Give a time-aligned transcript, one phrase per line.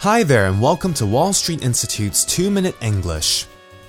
[0.00, 3.46] Hi there, and welcome to Wall Street Institute's 2 Minute English.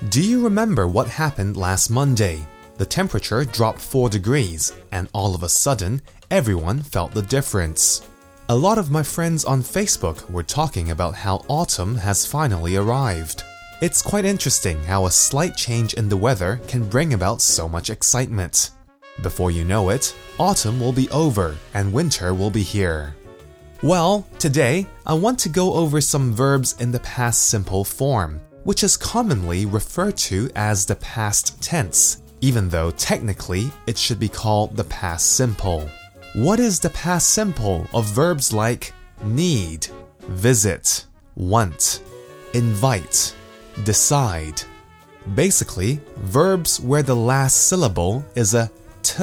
[0.08, 2.46] Do you remember what happened last Monday?
[2.78, 6.00] The temperature dropped 4 degrees, and all of a sudden,
[6.30, 8.08] everyone felt the difference.
[8.48, 13.44] A lot of my friends on Facebook were talking about how autumn has finally arrived.
[13.82, 17.90] It's quite interesting how a slight change in the weather can bring about so much
[17.90, 18.70] excitement.
[19.20, 23.14] Before you know it, autumn will be over and winter will be here.
[23.82, 28.82] Well, today I want to go over some verbs in the past simple form, which
[28.82, 34.76] is commonly referred to as the past tense, even though technically it should be called
[34.76, 35.88] the past simple.
[36.34, 39.86] What is the past simple of verbs like need,
[40.26, 42.02] visit, want,
[42.54, 43.32] invite,
[43.84, 44.60] decide?
[45.36, 48.72] Basically, verbs where the last syllable is a
[49.04, 49.22] t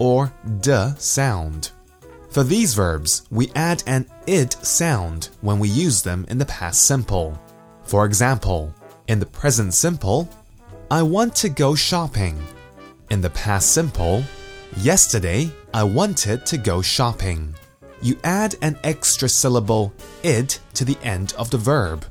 [0.00, 1.70] or d sound.
[2.32, 6.86] For these verbs, we add an id sound when we use them in the past
[6.86, 7.38] simple.
[7.84, 8.74] For example,
[9.06, 10.30] in the present simple,
[10.90, 12.42] I want to go shopping.
[13.10, 14.24] In the past simple,
[14.78, 17.54] yesterday I wanted to go shopping.
[18.00, 22.06] You add an extra syllable id to the end of the verb.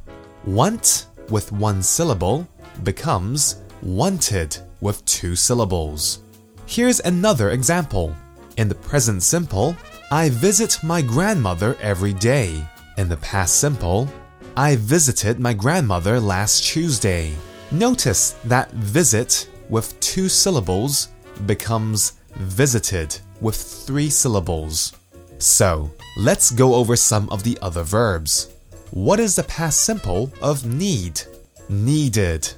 [0.46, 2.48] Want with one syllable
[2.84, 6.20] becomes wanted with two syllables.
[6.68, 8.16] Here's another example.
[8.58, 9.76] In the present simple,
[10.14, 12.68] I visit my grandmother every day.
[12.98, 14.10] In the past simple,
[14.58, 17.32] I visited my grandmother last Tuesday.
[17.72, 21.08] Notice that visit with two syllables
[21.46, 24.92] becomes visited with three syllables.
[25.38, 28.50] So, let's go over some of the other verbs.
[28.92, 31.22] What is the past simple of need?
[31.70, 32.52] Needed,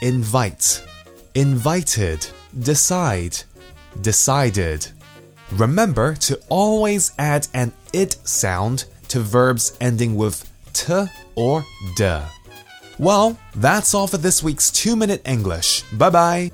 [0.00, 0.86] invite,
[1.34, 2.24] invited,
[2.60, 3.36] decide,
[4.00, 4.86] decided.
[5.52, 11.64] Remember to always add an id sound to verbs ending with t or
[11.96, 12.20] d.
[12.98, 15.82] Well, that's all for this week's 2 Minute English.
[15.92, 16.52] Bye bye.